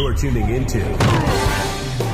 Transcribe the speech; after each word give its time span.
You're 0.00 0.14
tuning 0.14 0.48
into 0.48 0.78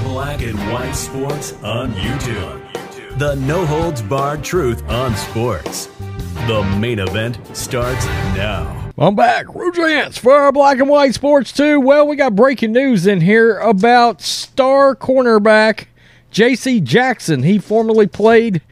Black 0.03 0.43
and 0.43 0.59
White 0.73 0.91
Sports 0.91 1.53
on 1.63 1.93
YouTube. 1.93 3.17
The 3.17 3.37
no 3.37 3.65
holds 3.65 4.03
barred 4.03 4.43
truth 4.43 4.83
on 4.91 5.15
sports. 5.15 5.87
The 6.49 6.65
main 6.81 6.99
event 6.99 7.39
starts 7.57 8.05
now. 8.35 8.91
I'm 8.99 9.15
back. 9.15 9.47
Rujance 9.55 10.19
for 10.19 10.51
Black 10.51 10.81
and 10.81 10.89
White 10.89 11.15
Sports 11.15 11.53
2. 11.53 11.79
Well, 11.79 12.09
we 12.09 12.17
got 12.17 12.35
breaking 12.35 12.73
news 12.73 13.07
in 13.07 13.21
here 13.21 13.57
about 13.61 14.21
star 14.21 14.97
cornerback 14.97 15.87
J.C. 16.33 16.81
Jackson. 16.81 17.45
He 17.45 17.57
formerly 17.57 18.09
played 18.09 18.63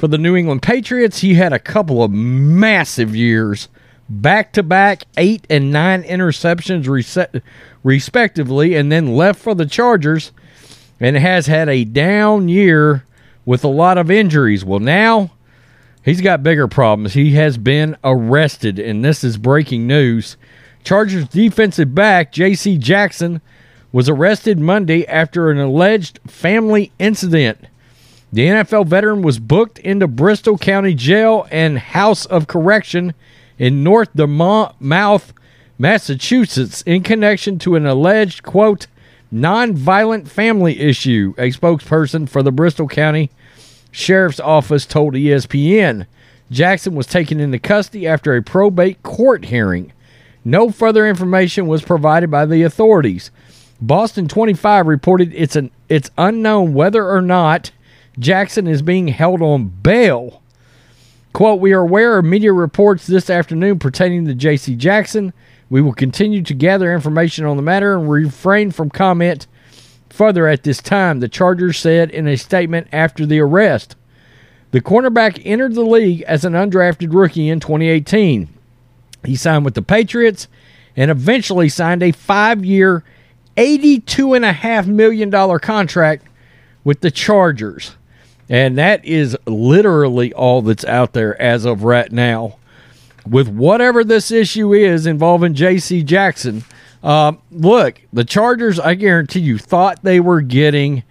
for 0.00 0.08
the 0.08 0.18
New 0.18 0.34
England 0.34 0.62
Patriots. 0.62 1.20
He 1.20 1.34
had 1.34 1.52
a 1.52 1.60
couple 1.60 2.02
of 2.02 2.10
massive 2.10 3.14
years, 3.14 3.68
back 4.08 4.52
to 4.52 4.62
back, 4.62 5.04
eight 5.16 5.46
and 5.50 5.70
nine 5.70 6.02
interceptions 6.02 6.88
respectively, 7.82 8.74
and 8.74 8.90
then 8.90 9.14
left 9.14 9.40
for 9.40 9.54
the 9.54 9.66
Chargers 9.66 10.32
and 11.00 11.16
has 11.16 11.46
had 11.46 11.68
a 11.68 11.84
down 11.84 12.48
year 12.48 13.04
with 13.44 13.64
a 13.64 13.68
lot 13.68 13.98
of 13.98 14.10
injuries. 14.10 14.64
Well, 14.64 14.80
now 14.80 15.30
he's 16.04 16.20
got 16.20 16.42
bigger 16.42 16.68
problems. 16.68 17.14
He 17.14 17.32
has 17.32 17.56
been 17.58 17.96
arrested, 18.02 18.78
and 18.78 19.04
this 19.04 19.22
is 19.22 19.36
breaking 19.36 19.86
news. 19.86 20.36
Chargers 20.84 21.28
defensive 21.28 21.94
back 21.94 22.32
J.C. 22.32 22.78
Jackson 22.78 23.40
was 23.92 24.08
arrested 24.08 24.58
Monday 24.58 25.06
after 25.06 25.50
an 25.50 25.58
alleged 25.58 26.20
family 26.26 26.92
incident. 26.98 27.66
The 28.32 28.46
NFL 28.46 28.86
veteran 28.86 29.22
was 29.22 29.38
booked 29.38 29.78
into 29.78 30.06
Bristol 30.06 30.58
County 30.58 30.94
Jail 30.94 31.46
and 31.50 31.78
House 31.78 32.26
of 32.26 32.46
Correction 32.46 33.14
in 33.58 33.82
North 33.82 34.08
Dartmouth, 34.14 35.32
Massachusetts, 35.78 36.82
in 36.82 37.02
connection 37.02 37.58
to 37.60 37.76
an 37.76 37.86
alleged, 37.86 38.42
quote, 38.42 38.86
nonviolent 39.32 40.28
family 40.28 40.80
issue, 40.80 41.34
a 41.38 41.50
spokesperson 41.50 42.28
for 42.28 42.42
the 42.42 42.52
Bristol 42.52 42.88
County 42.88 43.30
Sheriff's 43.90 44.40
Office 44.40 44.86
told 44.86 45.14
ESPN. 45.14 46.06
Jackson 46.50 46.94
was 46.94 47.06
taken 47.06 47.40
into 47.40 47.58
custody 47.58 48.06
after 48.06 48.36
a 48.36 48.42
probate 48.42 49.02
court 49.02 49.46
hearing. 49.46 49.92
No 50.44 50.70
further 50.70 51.06
information 51.06 51.66
was 51.66 51.82
provided 51.82 52.30
by 52.30 52.46
the 52.46 52.62
authorities. 52.62 53.30
Boston 53.80 54.28
25 54.28 54.86
reported 54.86 55.32
it's 55.34 55.56
an 55.56 55.70
it's 55.88 56.10
unknown 56.18 56.74
whether 56.74 57.08
or 57.08 57.22
not 57.22 57.70
Jackson 58.18 58.66
is 58.66 58.82
being 58.82 59.08
held 59.08 59.42
on 59.42 59.68
bail. 59.68 60.42
Quote, 61.38 61.60
we 61.60 61.72
are 61.72 61.82
aware 61.82 62.18
of 62.18 62.24
media 62.24 62.52
reports 62.52 63.06
this 63.06 63.30
afternoon 63.30 63.78
pertaining 63.78 64.24
to 64.24 64.34
J.C. 64.34 64.74
Jackson. 64.74 65.32
We 65.70 65.80
will 65.80 65.92
continue 65.92 66.42
to 66.42 66.52
gather 66.52 66.92
information 66.92 67.44
on 67.44 67.56
the 67.56 67.62
matter 67.62 67.96
and 67.96 68.10
refrain 68.10 68.72
from 68.72 68.90
comment 68.90 69.46
further 70.10 70.48
at 70.48 70.64
this 70.64 70.82
time, 70.82 71.20
the 71.20 71.28
Chargers 71.28 71.78
said 71.78 72.10
in 72.10 72.26
a 72.26 72.34
statement 72.34 72.88
after 72.90 73.24
the 73.24 73.38
arrest. 73.38 73.94
The 74.72 74.80
cornerback 74.80 75.40
entered 75.44 75.76
the 75.76 75.82
league 75.82 76.22
as 76.22 76.44
an 76.44 76.54
undrafted 76.54 77.14
rookie 77.14 77.48
in 77.48 77.60
2018. 77.60 78.48
He 79.24 79.36
signed 79.36 79.64
with 79.64 79.74
the 79.74 79.82
Patriots 79.82 80.48
and 80.96 81.08
eventually 81.08 81.68
signed 81.68 82.02
a 82.02 82.10
five 82.10 82.64
year, 82.64 83.04
$82.5 83.56 84.88
million 84.88 85.30
contract 85.60 86.26
with 86.82 87.00
the 87.00 87.12
Chargers. 87.12 87.94
And 88.48 88.78
that 88.78 89.04
is 89.04 89.36
literally 89.46 90.32
all 90.32 90.62
that's 90.62 90.84
out 90.84 91.12
there 91.12 91.40
as 91.40 91.64
of 91.64 91.84
right 91.84 92.10
now. 92.10 92.56
With 93.26 93.48
whatever 93.48 94.04
this 94.04 94.30
issue 94.30 94.72
is 94.72 95.06
involving 95.06 95.52
J.C. 95.52 96.02
Jackson, 96.02 96.64
uh, 97.02 97.32
look, 97.50 98.00
the 98.12 98.24
Chargers, 98.24 98.80
I 98.80 98.94
guarantee 98.94 99.40
you, 99.40 99.58
thought 99.58 100.02
they 100.02 100.18
were 100.18 100.40
getting 100.40 101.02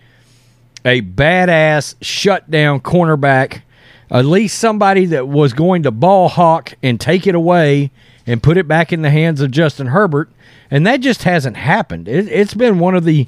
a 0.84 1.02
badass 1.02 1.96
shutdown 2.02 2.80
cornerback, 2.80 3.62
at 4.10 4.26
least 4.26 4.58
somebody 4.58 5.06
that 5.08 5.28
was 5.28 5.54
going 5.54 5.84
to 5.84 5.92
ball 5.92 6.30
hawk 6.30 6.74
and 6.82 7.00
take 7.00 7.28
it 7.28 7.36
away 7.36 7.92
and 8.26 8.42
put 8.42 8.58
it 8.58 8.68
back 8.68 8.92
in 8.92 9.02
the 9.02 9.10
hands 9.10 9.42
of 9.42 9.52
Justin 9.52 9.88
Herbert. 9.88 10.30
And 10.72 10.88
that 10.88 11.02
just 11.02 11.24
hasn't 11.24 11.58
happened. 11.58 12.08
It, 12.08 12.28
it's 12.30 12.54
been 12.54 12.80
one 12.80 12.96
of 12.96 13.06
the 13.06 13.28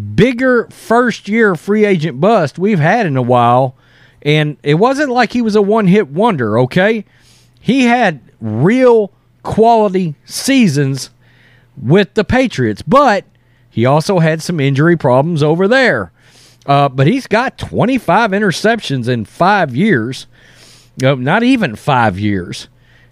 bigger 0.00 0.68
first 0.70 1.28
year 1.28 1.54
free 1.54 1.84
agent 1.84 2.20
bust 2.20 2.58
we've 2.58 2.78
had 2.78 3.06
in 3.06 3.16
a 3.16 3.22
while. 3.22 3.76
And 4.22 4.56
it 4.62 4.74
wasn't 4.74 5.10
like 5.10 5.32
he 5.32 5.42
was 5.42 5.56
a 5.56 5.62
one 5.62 5.86
hit 5.86 6.08
wonder, 6.08 6.58
okay? 6.60 7.04
He 7.60 7.84
had 7.84 8.20
real 8.40 9.12
quality 9.42 10.14
seasons 10.24 11.10
with 11.80 12.14
the 12.14 12.24
Patriots, 12.24 12.82
but 12.82 13.24
he 13.70 13.86
also 13.86 14.18
had 14.18 14.42
some 14.42 14.60
injury 14.60 14.96
problems 14.96 15.42
over 15.42 15.66
there. 15.68 16.12
Uh, 16.66 16.88
but 16.88 17.06
he's 17.06 17.26
got 17.26 17.56
25 17.56 18.32
interceptions 18.32 19.08
in 19.08 19.24
five 19.24 19.74
years, 19.74 20.26
uh, 21.02 21.14
not 21.14 21.42
even 21.42 21.74
five 21.74 22.18
years. 22.18 22.68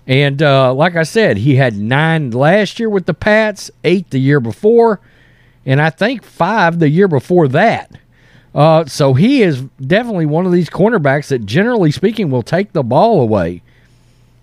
And 0.06 0.42
uh, 0.42 0.72
like 0.74 0.96
I 0.96 1.02
said, 1.02 1.38
he 1.38 1.56
had 1.56 1.76
nine 1.76 2.30
last 2.30 2.78
year 2.78 2.88
with 2.88 3.06
the 3.06 3.14
Pats, 3.14 3.70
eight 3.84 4.10
the 4.10 4.18
year 4.18 4.40
before, 4.40 5.00
and 5.68 5.82
I 5.82 5.90
think 5.90 6.22
five 6.22 6.78
the 6.78 6.88
year 6.88 7.08
before 7.08 7.46
that. 7.48 7.92
Uh, 8.54 8.86
so 8.86 9.12
he 9.12 9.42
is 9.42 9.60
definitely 9.78 10.24
one 10.24 10.46
of 10.46 10.52
these 10.52 10.70
cornerbacks 10.70 11.28
that, 11.28 11.44
generally 11.44 11.92
speaking, 11.92 12.30
will 12.30 12.42
take 12.42 12.72
the 12.72 12.82
ball 12.82 13.20
away. 13.20 13.60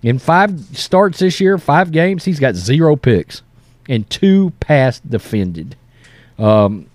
In 0.03 0.19
five 0.19 0.61
starts 0.77 1.17
this 1.17 1.39
year, 1.41 1.57
five 1.57 1.91
games, 1.91 2.25
he's 2.25 2.39
got 2.39 2.53
zero 2.53 2.95
picks 2.95 3.41
and 3.89 4.07
two 4.07 4.53
pass 4.59 4.99
defended. 4.99 5.75
Um, 6.37 6.91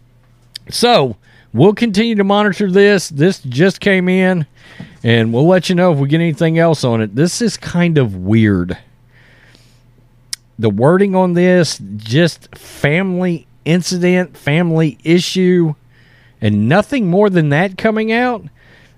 so 0.69 1.17
we'll 1.53 1.75
continue 1.75 2.15
to 2.15 2.23
monitor 2.23 2.71
this. 2.71 3.09
This 3.09 3.41
just 3.41 3.81
came 3.81 4.09
in, 4.09 4.47
and 5.03 5.33
we'll 5.33 5.49
let 5.49 5.69
you 5.69 5.75
know 5.75 5.93
if 5.93 5.99
we 5.99 6.07
get 6.07 6.21
anything 6.21 6.57
else 6.57 6.85
on 6.85 7.01
it. 7.01 7.17
This 7.17 7.43
is 7.43 7.57
kind 7.57 7.99
of 7.99 8.15
weird. 8.15 8.79
The 10.57 10.71
wording 10.71 11.17
on 11.17 11.33
this 11.33 11.81
just 11.97 12.55
family 12.55 13.49
incident, 13.65 14.37
family 14.37 14.99
issue, 15.05 15.75
and 16.41 16.69
nothing 16.69 17.09
more 17.09 17.31
than 17.31 17.51
that 17.51 17.79
coming 17.79 18.13
out. 18.13 18.45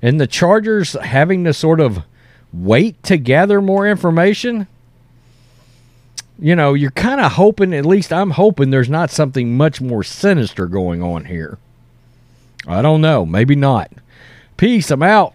And 0.00 0.20
the 0.20 0.26
Chargers 0.26 0.92
having 0.94 1.44
to 1.44 1.52
sort 1.52 1.80
of 1.80 2.02
wait 2.52 3.02
to 3.04 3.16
gather 3.16 3.60
more 3.60 3.88
information. 3.88 4.66
You 6.38 6.56
know, 6.56 6.74
you're 6.74 6.90
kind 6.90 7.20
of 7.20 7.32
hoping, 7.32 7.72
at 7.72 7.86
least 7.86 8.12
I'm 8.12 8.30
hoping, 8.30 8.70
there's 8.70 8.88
not 8.88 9.10
something 9.10 9.56
much 9.56 9.80
more 9.80 10.02
sinister 10.02 10.66
going 10.66 11.02
on 11.02 11.26
here. 11.26 11.58
I 12.66 12.82
don't 12.82 13.00
know. 13.00 13.24
Maybe 13.26 13.54
not. 13.54 13.92
Peace. 14.56 14.90
I'm 14.90 15.02
out. 15.02 15.34